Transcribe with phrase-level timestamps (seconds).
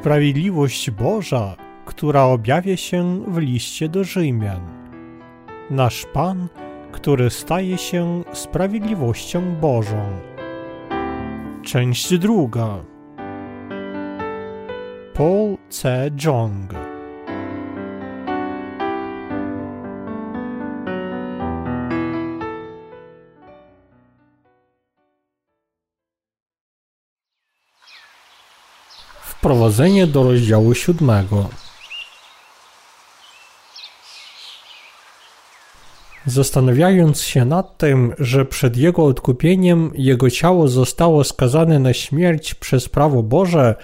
[0.00, 4.60] Sprawiedliwość Boża, która objawia się w liście do Rzymian.
[5.70, 6.48] Nasz Pan,
[6.92, 10.02] który staje się sprawiedliwością Bożą.
[11.62, 12.78] Część druga.
[15.14, 16.10] Paul C.
[16.24, 16.85] Jong
[29.38, 31.48] Wprowadzenie do rozdziału siódmego.
[36.26, 42.88] Zastanawiając się nad tym, że przed jego odkupieniem jego ciało zostało skazane na śmierć przez
[42.88, 43.74] prawo Boże,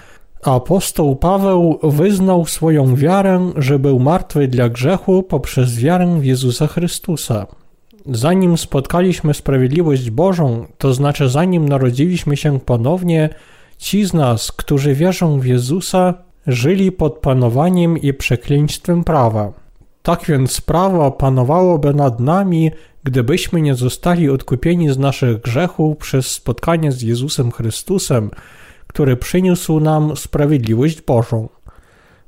[0.42, 7.46] apostoł Paweł wyznał swoją wiarę, że był martwy dla grzechu poprzez wiarę w Jezusa Chrystusa.
[8.06, 13.28] Zanim spotkaliśmy sprawiedliwość Bożą, to znaczy zanim narodziliśmy się ponownie,
[13.82, 16.14] Ci z nas, którzy wierzą w Jezusa,
[16.46, 19.52] żyli pod panowaniem i przekleństwem prawa.
[20.02, 22.70] Tak więc prawo panowałoby nad nami,
[23.04, 28.30] gdybyśmy nie zostali odkupieni z naszych grzechów przez spotkanie z Jezusem Chrystusem,
[28.86, 31.48] który przyniósł nam sprawiedliwość Bożą.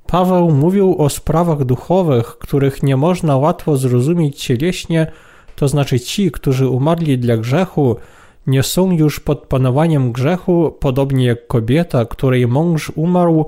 [0.07, 5.07] Paweł mówił o sprawach duchowych, których nie można łatwo zrozumieć cieleśnie,
[5.57, 7.97] to znaczy ci, którzy umarli dla grzechu,
[8.47, 13.47] nie są już pod panowaniem grzechu, podobnie jak kobieta, której mąż umarł,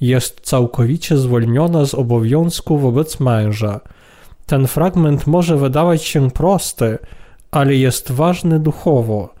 [0.00, 3.80] jest całkowicie zwolniona z obowiązku wobec męża.
[4.46, 6.98] Ten fragment może wydawać się prosty,
[7.50, 9.34] ale jest ważny duchowo.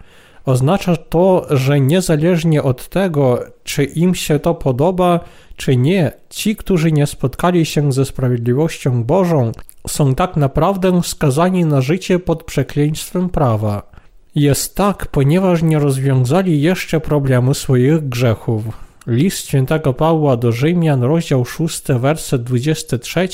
[0.46, 5.20] Oznacza to, że niezależnie od tego, czy im się to podoba,
[5.56, 9.52] czy nie, ci, którzy nie spotkali się ze sprawiedliwością Bożą,
[9.88, 13.93] są tak naprawdę skazani na życie pod przekleństwem prawa.
[14.34, 18.64] Jest tak, ponieważ nie rozwiązali jeszcze problemu swoich grzechów.
[19.06, 23.28] List świętego Pawła do Rzymian, rozdział 6, werset 23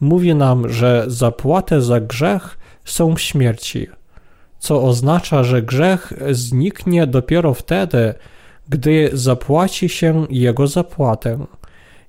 [0.00, 3.86] mówi nam, że zapłatę za grzech są śmierci,
[4.58, 8.14] co oznacza, że grzech zniknie dopiero wtedy,
[8.68, 11.46] gdy zapłaci się jego zapłatę.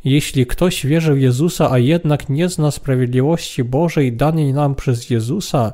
[0.05, 5.73] Jeśli ktoś wierzy w Jezusa, a jednak nie zna sprawiedliwości Bożej danej nam przez Jezusa,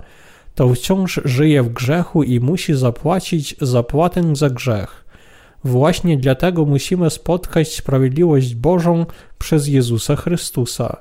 [0.55, 5.05] to wciąż żyje w grzechu i musi zapłacić zapłatę za grzech.
[5.63, 9.05] Właśnie dlatego musimy spotkać sprawiedliwość Bożą
[9.37, 10.97] przez Jezusa Chrystusa.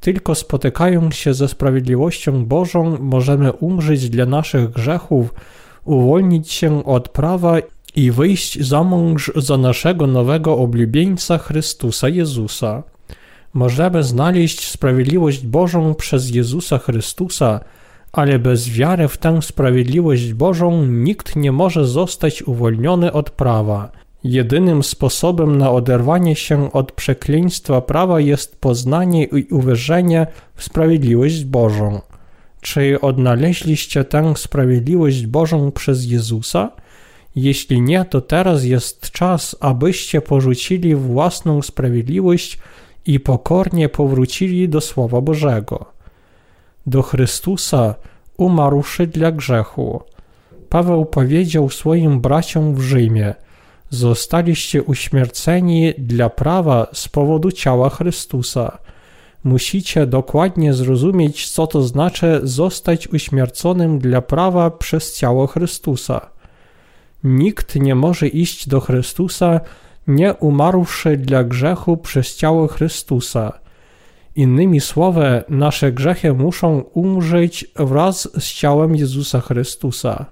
[0.00, 5.34] Tylko spotykając się ze sprawiedliwością Bożą, możemy umrzeć dla naszych grzechów,
[5.84, 7.56] uwolnić się od prawa
[7.94, 12.82] i wyjść za mąż za naszego nowego oblubieńca Chrystusa Jezusa.
[13.54, 17.60] Możemy znaleźć sprawiedliwość Bożą przez Jezusa Chrystusa,
[18.12, 23.90] ale bez wiary w tę sprawiedliwość Bożą nikt nie może zostać uwolniony od prawa.
[24.24, 32.00] Jedynym sposobem na oderwanie się od przekleństwa prawa jest poznanie i uwierzenie w sprawiedliwość Bożą.
[32.60, 36.70] Czy odnaleźliście tę sprawiedliwość Bożą przez Jezusa?
[37.36, 42.58] Jeśli nie, to teraz jest czas, abyście porzucili własną sprawiedliwość
[43.06, 46.01] i pokornie powrócili do Słowa Bożego
[46.86, 47.94] do Chrystusa,
[48.36, 50.02] umarłszy dla grzechu.
[50.68, 53.34] Paweł powiedział swoim braciom w Rzymie:
[53.90, 58.78] Zostaliście uśmierceni dla prawa z powodu ciała Chrystusa.
[59.44, 66.30] Musicie dokładnie zrozumieć, co to znaczy zostać uśmierconym dla prawa przez ciało Chrystusa.
[67.24, 69.60] Nikt nie może iść do Chrystusa,
[70.06, 73.61] nie umarłszy dla grzechu przez ciało Chrystusa.
[74.36, 80.26] Innymi słowy, nasze grzechy muszą umrzeć wraz z ciałem Jezusa Chrystusa.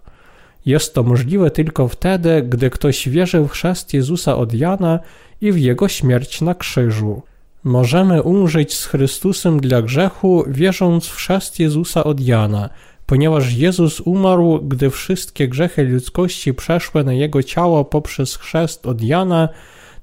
[0.67, 4.99] Jest to możliwe tylko wtedy, gdy ktoś wierzy w chrzest Jezusa od Jana
[5.41, 7.23] i w jego śmierć na krzyżu.
[7.65, 12.71] Możemy umrzeć z Chrystusem dla grzechu, wierząc w chrzest Jezusa od Jana,
[13.07, 19.49] ponieważ Jezus umarł, gdy wszystkie grzechy ludzkości przeszły na jego ciało poprzez chrzest od Jana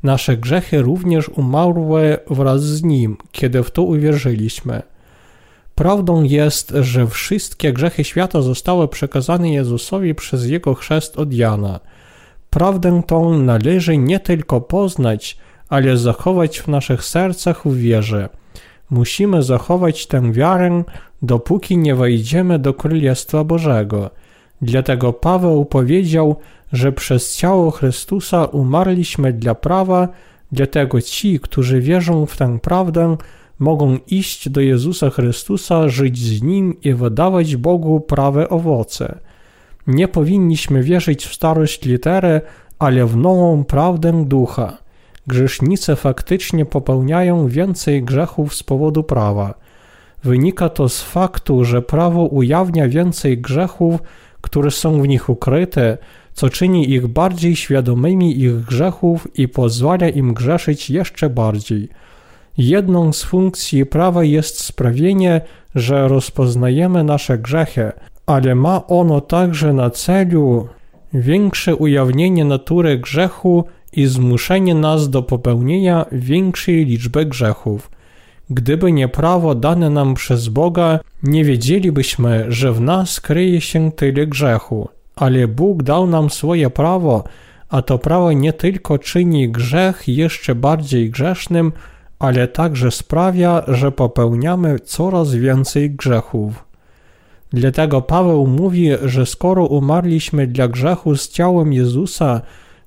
[0.04, 4.82] Nasze grzechy również umarły wraz z Nim, kiedy w to uwierzyliśmy.
[5.76, 11.80] Prawdą jest, że wszystkie grzechy świata zostały przekazane Jezusowi przez Jego chrzest od Jana.
[12.50, 15.38] Prawdę tą należy nie tylko poznać,
[15.70, 18.30] ale zachować w naszych sercach w wierze.
[18.90, 20.84] Musimy zachować tę wiarę,
[21.22, 24.10] dopóki nie wejdziemy do Królestwa Bożego.
[24.62, 26.36] Dlatego Paweł powiedział,
[26.74, 30.07] że przez ciało Chrystusa umarliśmy dla prawa,
[30.51, 33.18] dlatego ci, którzy wierzą w tę prawdę,
[33.59, 39.19] mogą iść do Jezusa Chrystusa, żyć z Nim i wydawać Bogu prawe owoce.
[39.88, 42.42] Nie powinniśmy wierzyć w starość litery,
[42.80, 44.77] ale w nową prawdę ducha.
[45.27, 49.53] grzesznicy faktycznie popełniają więcej grzechów z powodu prawa.
[50.24, 54.01] Wynika to z faktu, że prawo ujawnia więcej grzechów,
[54.48, 55.98] które są w nich ukryte,
[56.34, 61.90] co czyni ich bardziej świadomymi ich grzechów i pozwala im grzeszyć jeszcze bardziej.
[62.58, 65.42] Jedną z funkcji prawa jest sprawienie,
[65.76, 67.92] że rozpoznajemy nasze grzechy,
[68.26, 70.68] ale ma ono także na celu
[71.14, 77.97] większe ujawnienie natury grzechu i zmuszenie nas do popełnienia większej liczby grzechów.
[78.50, 84.28] Gdyby nie prawo dane nam przez Boga, nie wiedzielibyśmy, że w nas kryje się tyle
[84.28, 84.90] grzechu.
[85.16, 87.24] Ale Bóg dał nam swoje prawo,
[87.70, 91.72] a to prawo nie tylko czyni grzech jeszcze bardziej grzesznym,
[92.20, 96.66] ale także sprawia, że popełniamy coraz więcej grzechów.
[97.54, 102.42] Dlatego Paweł mówi, że skoro umarliśmy dla grzechu z ciałem Jezusa,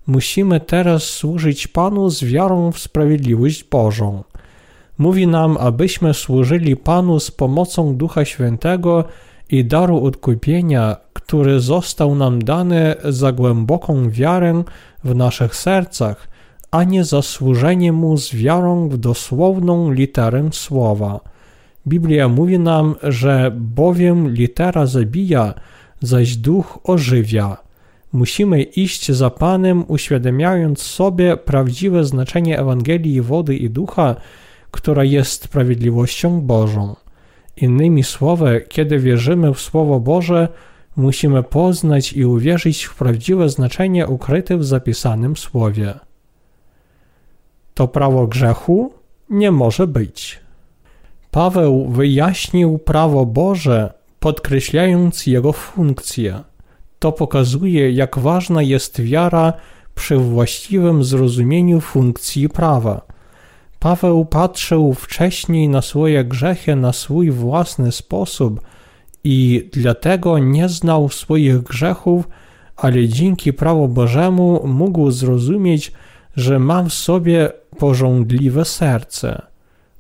[0.06, 4.22] musimy teraz służyć Panu z wiarą w sprawiedliwość Bożą.
[5.00, 9.04] Mówi nam, abyśmy służyli Panu z pomocą Ducha Świętego
[9.50, 14.62] i daru odkupienia, który został nam dany za głęboką wiarę
[15.04, 16.28] w naszych sercach,
[16.70, 21.20] a nie za służenie Mu z wiarą w dosłowną literę słowa.
[21.86, 25.54] Biblia mówi nam, że bowiem litera zabija,
[26.00, 27.56] zaś duch ożywia.
[28.12, 34.16] Musimy iść za Panem, uświadamiając sobie prawdziwe znaczenie Ewangelii wody i ducha,
[34.70, 36.96] która jest sprawiedliwością Bożą.
[37.56, 40.48] Innymi słowy, kiedy wierzymy w Słowo Boże,
[40.96, 45.94] musimy poznać i uwierzyć w prawdziwe znaczenie ukryte w zapisanym Słowie.
[47.74, 48.92] To prawo grzechu
[49.30, 50.40] nie może być.
[51.30, 56.40] Paweł wyjaśnił prawo Boże, podkreślając jego funkcję.
[56.98, 59.52] To pokazuje, jak ważna jest wiara
[59.94, 63.00] przy właściwym zrozumieniu funkcji prawa.
[63.80, 68.60] Paweł patrzył wcześniej na swoje grzechy na swój własny sposób
[69.24, 72.28] i dlatego nie znał swoich grzechów,
[72.76, 75.92] ale dzięki prawu Bożemu mógł zrozumieć,
[76.36, 79.42] że ma w sobie porządliwe serce.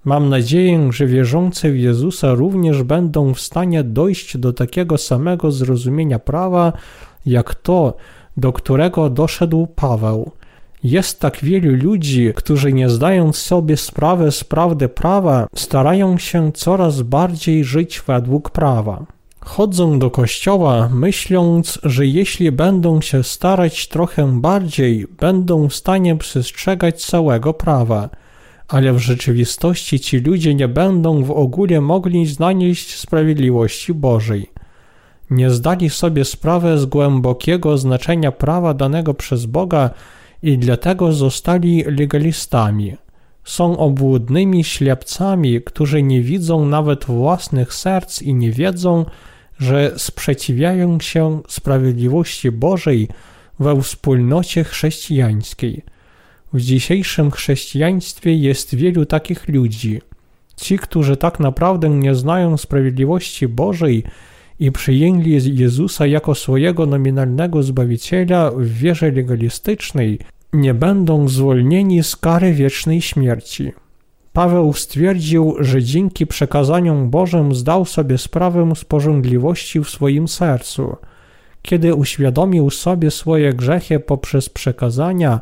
[0.04, 6.18] Mam nadzieję, że wierzący w Jezusa również będą w stanie dojść do takiego samego zrozumienia
[6.18, 6.72] prawa,
[7.26, 7.96] jak to,
[8.36, 10.30] do którego doszedł Paweł.
[10.84, 17.02] Jest tak wielu ludzi, którzy nie zdając sobie sprawy z prawdy prawa, starają się coraz
[17.02, 19.06] bardziej żyć według prawa.
[19.40, 27.04] Chodzą do kościoła, myśląc, że jeśli będą się starać trochę bardziej, będą w stanie przestrzegać
[27.04, 28.08] całego prawa–
[28.70, 34.50] ale w rzeczywistości ci ludzie nie będą w ogóle mogli znaleźć sprawiedliwości Bożej.
[35.30, 39.90] Nie zdali sobie sprawy z głębokiego znaczenia prawa danego przez Boga
[40.42, 42.96] i dlatego zostali legalistami.
[43.44, 49.04] Są obłudnymi ślepcami, którzy nie widzą nawet własnych serc i nie wiedzą,
[49.58, 53.08] że sprzeciwiają się sprawiedliwości Bożej
[53.58, 55.82] we wspólnocie chrześcijańskiej.
[56.52, 60.00] W dzisiejszym chrześcijaństwie jest wielu takich ludzi.
[60.56, 64.04] Ci, którzy tak naprawdę nie znają sprawiedliwości Bożej
[64.60, 70.18] i przyjęli Jezusa jako swojego nominalnego zbawiciela w wierze legalistycznej,
[70.52, 73.72] nie będą zwolnieni z kary wiecznej śmierci.
[74.32, 80.96] Paweł stwierdził, że dzięki przekazaniom Bożym zdał sobie sprawę z porządliwości w swoim sercu.
[81.62, 85.40] Kiedy uświadomił sobie swoje grzechy poprzez przekazania,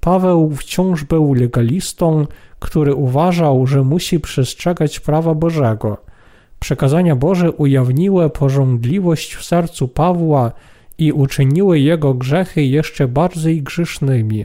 [0.00, 2.26] Paweł wciąż był legalistą,
[2.58, 6.13] który uważał, że musi przestrzegać prawa Bożego.
[6.60, 10.52] Przekazania Boże ujawniły porządliwość w sercu Pawła
[10.98, 14.44] i uczyniły jego grzechy jeszcze bardziej grzesznymi.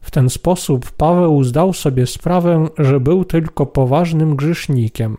[0.00, 5.16] W ten sposób Paweł zdał sobie sprawę, że był tylko poważnym grzesznikiem.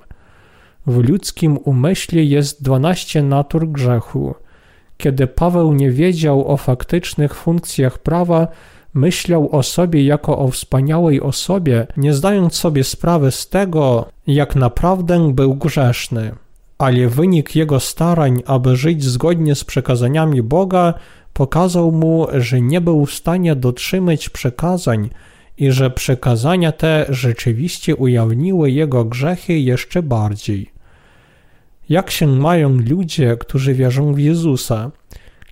[0.87, 4.35] W ludzkim umyśle jest dwanaście natur grzechu.
[4.97, 8.47] Kiedy Paweł nie wiedział o faktycznych funkcjach prawa,
[8.95, 15.33] myślał o sobie jako o wspaniałej osobie, nie zdając sobie sprawy z tego, jak naprawdę
[15.33, 16.31] był grzeszny.
[16.77, 20.93] Ale wynik jego starań, aby żyć zgodnie z przekazaniami Boga,
[21.33, 25.09] pokazał mu, że nie był w stanie dotrzymać przekazań
[25.57, 30.71] i że przekazania te rzeczywiście ujawniły jego grzechy jeszcze bardziej.
[31.89, 34.91] Jak się mają ludzie, którzy wierzą w Jezusa?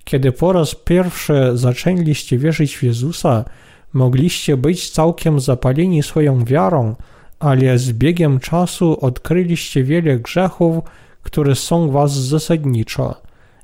[0.04, 3.44] Kiedy po raz pierwszy zaczęliście wierzyć w Jezusa,
[3.92, 6.94] mogliście być całkiem zapaleni swoją wiarą,
[7.38, 10.84] ale z biegiem czasu odkryliście wiele grzechów,
[11.22, 13.14] które są was zasadniczo.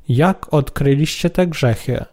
[0.09, 2.04] Jak odkryliście te grzechy?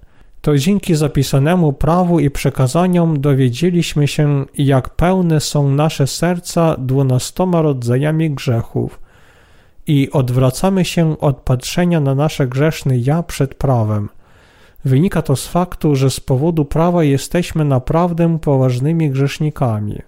[0.47, 8.31] to dzięki zapisanemu prawu i przekazaniom dowiedzieliśmy się, jak pełne są nasze serca dwunastoma rodzajami
[8.31, 8.99] grzechów
[9.87, 14.09] i odwracamy się od patrzenia na nasze grzeszne ja przed prawem.
[14.87, 20.01] Wynika to z faktu, że z powodu prawa jesteśmy naprawdę poważnymi grzesznikami.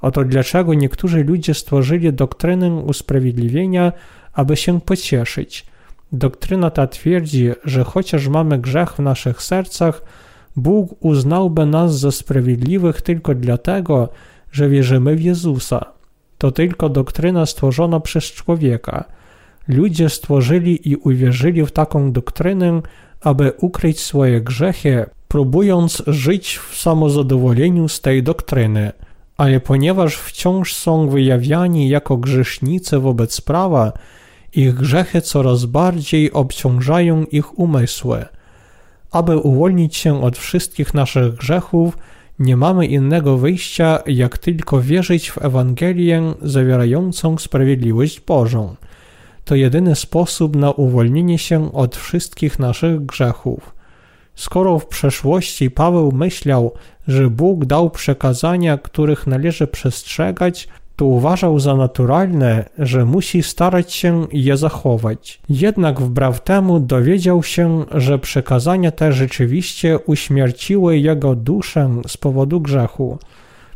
[0.00, 3.92] Oto dlaczego niektórzy ludzie stworzyli doktrynę usprawiedliwienia,
[4.32, 5.66] aby się pocieszyć.
[6.12, 10.02] Doktryna ta twierdzi, że chociaż mamy grzech w naszych sercach,
[10.56, 14.08] Bóg uznałby nas za sprawiedliwych tylko dlatego,
[14.52, 15.84] że wierzymy w Jezusa.
[16.38, 19.04] To tylko doktryna stworzona przez człowieka.
[19.68, 22.82] Ludzie stworzyli i uwierzyli w taką doktrynę,
[23.20, 28.92] aby ukryć swoje grzechy, próbując żyć w samozadowoleniu z tej doktryny.
[29.36, 33.92] Ale ponieważ wciąż są wyjawiani jako grzesznicy wobec prawa,
[34.54, 38.24] ich grzechy coraz bardziej obciążają ich umysły.
[39.10, 41.98] Aby uwolnić się od wszystkich naszych grzechów,
[42.38, 48.74] nie mamy innego wyjścia, jak tylko wierzyć w Ewangelię zawierającą sprawiedliwość Bożą.
[49.48, 53.74] To jedyny sposób na uwolnienie się od wszystkich naszych grzechów.
[54.34, 56.72] Skoro w przeszłości Paweł myślał,
[57.06, 64.26] że Bóg dał przekazania, których należy przestrzegać, to uważał za naturalne, że musi starać się
[64.32, 65.40] je zachować.
[65.48, 73.18] Jednak wbrew temu dowiedział się, że przekazania te rzeczywiście uśmierciły jego duszę z powodu grzechu.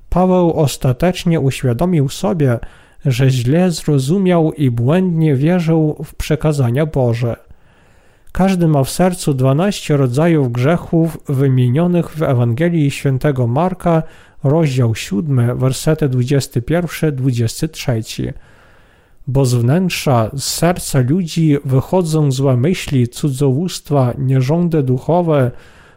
[0.09, 2.59] Paweł ostatecznie uświadomił sobie,
[3.07, 7.37] że źle zrozumiał i błędnie wierzył w przekazania Boże.
[8.33, 14.03] Każdy ma w sercu dwanaście rodzajów grzechów wymienionych w Ewangelii świętego Marka,
[14.45, 18.33] rozdział 7, wersety 21-23.
[19.27, 25.51] Bo z wnętrza, z serca ludzi wychodzą złe myśli, cudzołóstwa, nierządy duchowe,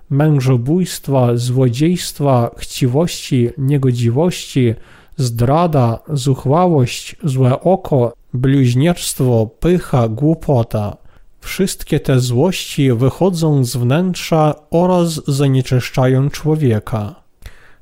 [0.10, 4.74] mężobójstwa, złodziejstwa, chciwości, niegodziwości,
[5.18, 10.98] zdrada, zuchwałość, złe oko, bluźnierstwo, pycha, głupota.
[11.40, 17.16] Wszystkie te złości wychodzą z wnętrza oraz zanieczyszczają człowieka.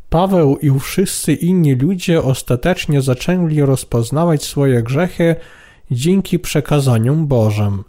[0.10, 5.36] Paweł i wszyscy inni ludzie ostatecznie zaczęli rozpoznawać swoje grzechy
[5.92, 7.84] dzięki przekazaniom Bożym.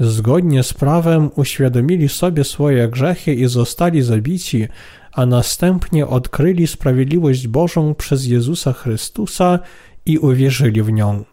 [0.00, 4.68] Zgodnie z prawem uświadomili sobie swoje grzechy i zostali zabici,
[5.16, 9.58] a następnie odkryli sprawiedliwość Bożą przez Jezusa Chrystusa
[10.06, 11.24] i uwierzyli w nią.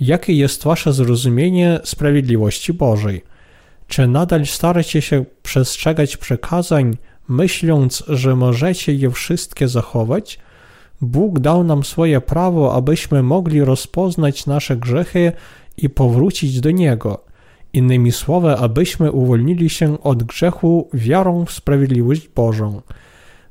[0.00, 3.24] Jakie jest wasze zrozumienie sprawiedliwości Bożej?
[3.88, 6.96] Czy nadal staracie się przestrzegać przekazań,
[7.28, 10.38] myśląc, że możecie je wszystkie zachować?
[11.00, 15.32] Bóg dał nam swoje prawo, abyśmy mogli rozpoznać nasze grzechy
[15.76, 17.24] i powrócić do Niego.
[17.72, 22.82] Innymi słowy, abyśmy uwolnili się od grzechu wiarą w sprawiedliwość Bożą.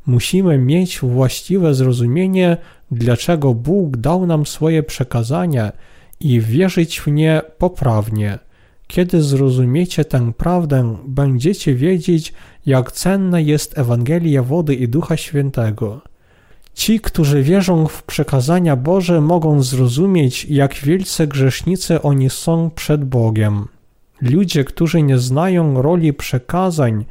[0.09, 2.57] Musimy mieć właściwe zrozumienie,
[2.91, 5.71] dlaczego Bóg dał nam swoje przekazania
[6.19, 8.39] i wierzyć w nie poprawnie.
[8.87, 12.33] Kiedy zrozumiecie tę prawdę, będziecie wiedzieć,
[12.65, 16.01] jak cenna jest Ewangelia wody i Ducha Świętego.
[16.73, 23.67] Ci, którzy wierzą w przekazania Boże, mogą zrozumieć, jak wielce grzesznicy oni są przed Bogiem.
[24.21, 27.05] Ludzie, którzy nie znają roli przekazań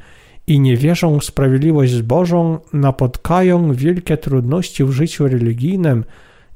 [0.48, 6.04] i nie wierzą w sprawiedliwość Bożą, napotkają wielkie trudności w życiu religijnym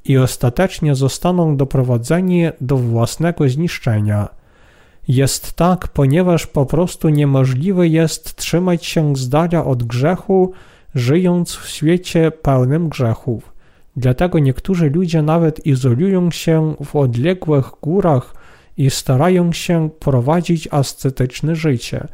[0.04, 4.28] i ostatecznie zostaną doprowadzeni do własnego zniszczenia.
[5.08, 10.52] Jest tak, ponieważ po prostu niemożliwe jest trzymać się z dala od grzechu,
[10.94, 13.52] żyjąc w świecie pełnym grzechów.
[13.96, 18.34] Dlatego niektórzy ludzie nawet izolują się w odległych górach
[18.76, 22.08] i starają się prowadzić ascetyczne życie.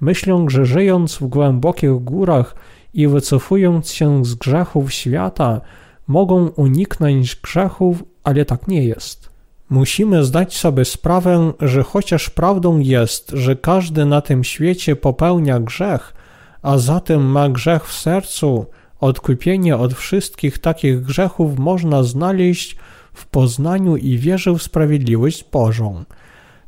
[0.00, 2.54] Myślą, że żyjąc w głębokich górach
[2.94, 5.60] i wycofując się z grzechów świata,
[6.06, 9.30] mogą uniknąć grzechów, ale tak nie jest.
[9.70, 16.14] Musimy zdać sobie sprawę, że chociaż prawdą jest, że każdy na tym świecie popełnia grzech,
[16.62, 18.66] a zatem ma grzech w sercu,
[19.00, 22.76] odkupienie od wszystkich takich grzechów można znaleźć
[23.12, 26.04] w poznaniu i wierze w sprawiedliwość Bożą.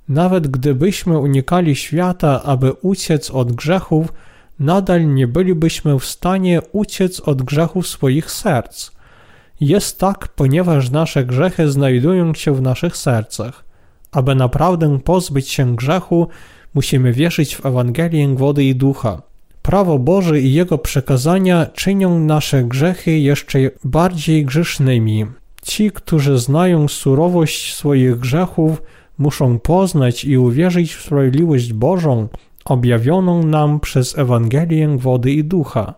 [0.08, 4.12] Nawet gdybyśmy unikali świata, aby uciec od grzechów,
[4.58, 8.90] nadal nie bylibyśmy w stanie uciec od grzechów swoich serc.
[9.60, 13.64] Jest tak, ponieważ nasze grzechy znajdują się w naszych sercach.
[14.12, 16.28] Aby naprawdę pozbyć się grzechu,
[16.74, 19.22] musimy wierzyć w Ewangelię wody i ducha.
[19.62, 25.26] Prawo Boże i Jego przekazania czynią nasze grzechy jeszcze bardziej grzesznymi.
[25.62, 28.82] Ci, którzy znają surowość swoich grzechów,
[29.22, 32.28] muszą poznać i uwierzyć w sprawiedliwość Bożą,
[32.64, 35.94] objawioną nam przez Ewangelię wody i ducha.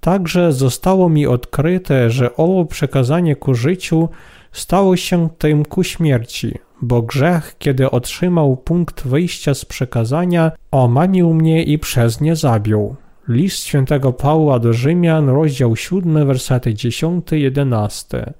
[0.00, 4.08] Także zostało mi odkryte, że owo przekazanie ku życiu
[4.52, 11.62] stało się tym ku śmierci, bo grzech, kiedy otrzymał punkt wyjścia z przekazania, omamił mnie
[11.62, 12.96] i przez nie zabił.
[13.28, 18.32] List świętego Pawła do Rzymian, rozdział 7, wersety 10-11.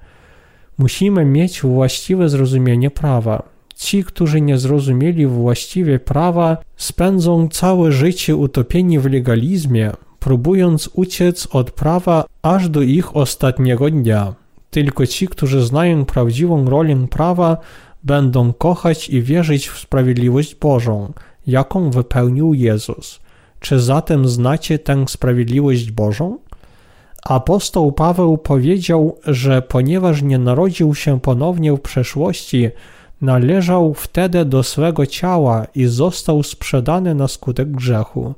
[0.78, 3.51] Musimy mieć właściwe zrozumienie prawa.
[3.76, 11.70] Ci, którzy nie zrozumieli właściwie prawa, spędzą całe życie utopieni w legalizmie, próbując uciec od
[11.70, 14.34] prawa aż do ich ostatniego dnia.
[14.70, 17.56] Tylko ci, którzy znają prawdziwą rolę prawa,
[18.02, 21.12] będą kochać i wierzyć w sprawiedliwość Bożą,
[21.46, 23.20] jaką wypełnił Jezus.
[23.60, 26.38] Czy zatem znacie tę sprawiedliwość Bożą?
[27.24, 32.70] Apostoł Paweł powiedział, że ponieważ nie narodził się ponownie w przeszłości,
[33.22, 38.34] należał wtedy do swego ciała i został sprzedany na skutek grzechu.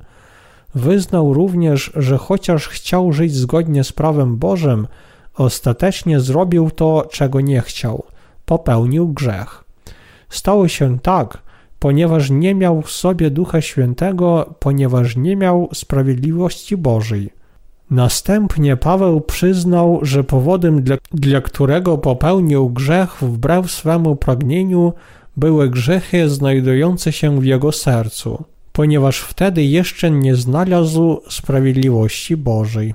[0.75, 4.87] Wyznał również, że chociaż chciał żyć zgodnie z prawem Bożym,
[5.35, 8.03] ostatecznie zrobił to, czego nie chciał
[8.45, 9.63] popełnił grzech.
[10.29, 11.37] Stało się tak,
[11.79, 17.29] ponieważ nie miał w sobie Ducha Świętego, ponieważ nie miał sprawiedliwości Bożej.
[17.91, 24.93] Następnie Paweł przyznał, że powodem, dla, dla którego popełnił grzech wbrew swemu pragnieniu,
[25.37, 32.93] były grzechy znajdujące się w jego sercu, ponieważ wtedy jeszcze nie znalazł sprawiedliwości Bożej.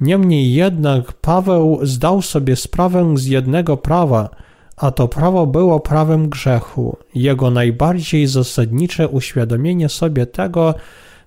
[0.00, 4.28] Niemniej jednak Paweł zdał sobie sprawę z jednego prawa,
[4.76, 10.74] a to prawo było prawem grzechu, jego najbardziej zasadnicze uświadomienie sobie tego,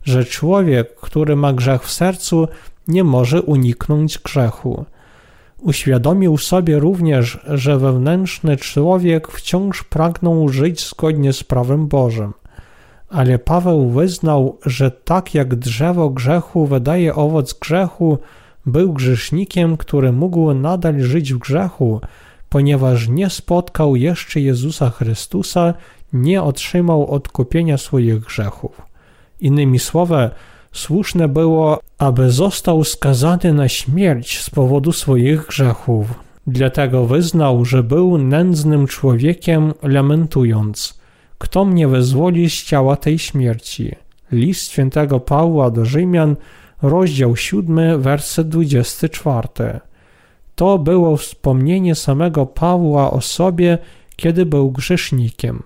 [0.03, 2.47] że człowiek, który ma grzech w sercu,
[2.87, 4.85] nie może uniknąć grzechu.
[5.61, 12.33] Uświadomił sobie również, że wewnętrzny człowiek wciąż pragnął żyć zgodnie z prawem Bożym.
[13.09, 18.17] Ale Paweł wyznał, że tak jak drzewo grzechu wydaje owoc grzechu,
[18.65, 22.01] był grzesznikiem, który mógł nadal żyć w grzechu,
[22.49, 25.73] ponieważ nie spotkał jeszcze Jezusa Chrystusa,
[26.13, 28.81] nie otrzymał odkupienia swoich grzechów.
[29.39, 30.29] Innymi słowy,
[30.75, 36.07] słuszne było, aby został skazany na śmierć z powodu swoich grzechów.
[36.47, 40.99] Dlatego wyznał, że był nędznym człowiekiem, lamentując:
[41.37, 43.95] Kto mnie wyzwoli z ciała tej śmierci?
[44.31, 46.35] List świętego Pawła do Rzymian,
[46.81, 49.47] rozdział 7, werset 24.
[50.55, 53.77] To było wspomnienie samego Pawła o sobie,
[54.15, 55.63] kiedy był grzesznikiem.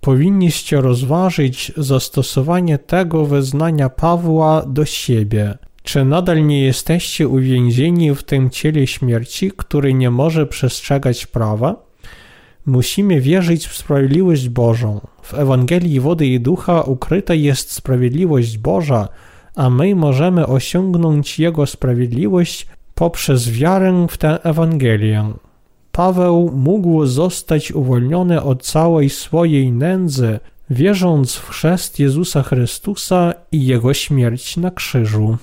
[0.00, 5.58] Powinniście rozważyć zastosowanie tego wyznania Pawła do siebie.
[5.82, 11.76] Czy nadal nie jesteście uwięzieni w tym ciele śmierci, który nie może przestrzegać prawa?
[12.66, 15.00] Musimy wierzyć w sprawiedliwość Bożą.
[15.22, 19.08] W Ewangelii Wody i Ducha ukryta jest sprawiedliwość Boża,
[19.56, 25.32] a my możemy osiągnąć Jego sprawiedliwość poprzez wiarę w tę Ewangelię.
[26.00, 33.94] Paweł mógł zostać uwolniony od całej swojej nędzy, wierząc w chrzest Jezusa Chrystusa i Jego
[33.94, 35.36] śmierć na krzyżu.